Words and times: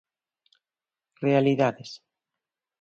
Realidades. 1.25 1.89